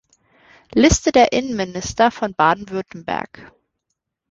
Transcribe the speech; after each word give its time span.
Liste 0.73 1.11
der 1.11 1.31
Innenminister 1.31 2.09
von 2.09 2.33
Baden-Württemberg 2.33 3.51